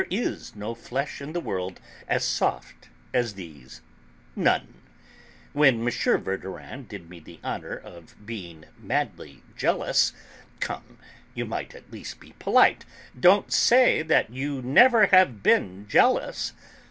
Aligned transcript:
There 0.01 0.07
is 0.09 0.55
no 0.55 0.73
flesh 0.73 1.21
in 1.21 1.31
the 1.31 1.39
world 1.39 1.79
as 2.07 2.23
soft 2.25 2.89
as 3.13 3.35
these. 3.35 3.81
None. 4.35 4.81
When 5.53 5.81
M. 5.81 5.87
Verdurin 5.91 6.87
did 6.87 7.07
me 7.07 7.19
the 7.19 7.39
honour 7.43 7.77
of 7.77 8.15
being 8.25 8.65
madly 8.79 9.43
jealous... 9.55 10.11
come, 10.59 10.97
you 11.35 11.45
might 11.45 11.75
at 11.75 11.91
least 11.93 12.19
be 12.19 12.33
polite. 12.39 12.83
Don't 13.19 13.53
say 13.53 14.01
that 14.01 14.31
you 14.31 14.63
never 14.63 15.05
have 15.05 15.43
been 15.43 15.87
jealous!" 15.87 16.53